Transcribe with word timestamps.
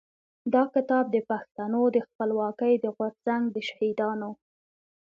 دا 0.53 0.63
کتاب 0.73 1.05
د 1.11 1.17
پښتنو 1.29 1.81
د 1.95 1.97
خپلواکۍ 2.07 2.73
د 2.79 2.85
غورځنګ 2.95 3.43
د 3.55 3.57
شهيدانو. 3.69 4.31